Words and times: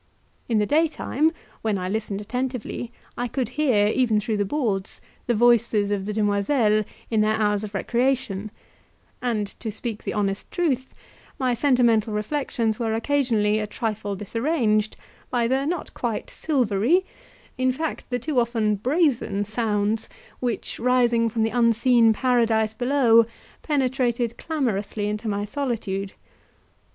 In 0.49 0.57
the 0.57 0.65
daytime, 0.65 1.31
when 1.61 1.77
I 1.77 1.87
listened 1.87 2.21
attentively, 2.21 2.91
I 3.19 3.27
could 3.27 3.49
hear, 3.49 3.85
even 3.85 4.19
through 4.19 4.37
the 4.37 4.43
boards, 4.45 4.99
the 5.27 5.35
voices 5.35 5.91
of 5.91 6.05
the 6.07 6.11
demoiselles 6.13 6.85
in 7.11 7.21
their 7.21 7.35
hours 7.35 7.63
of 7.63 7.75
recreation, 7.75 8.49
and, 9.21 9.45
to 9.59 9.71
speak 9.71 10.01
the 10.01 10.15
honest 10.15 10.49
truth, 10.51 10.95
my 11.37 11.53
sentimental 11.53 12.15
reflections 12.15 12.79
were 12.79 12.95
occasionally 12.95 13.59
a 13.59 13.67
trifle 13.67 14.15
disarranged 14.15 14.97
by 15.29 15.45
the 15.47 15.65
not 15.67 15.93
quite 15.93 16.31
silvery, 16.31 17.05
in 17.59 17.71
fact 17.71 18.09
the 18.09 18.17
too 18.17 18.39
often 18.39 18.77
brazen 18.77 19.45
sounds, 19.45 20.09
which, 20.39 20.79
rising 20.79 21.29
from 21.29 21.43
the 21.43 21.51
unseen 21.51 22.11
paradise 22.11 22.73
below, 22.73 23.27
penetrated 23.61 24.35
clamorously 24.39 25.07
into 25.07 25.27
my 25.27 25.45
solitude. 25.45 26.13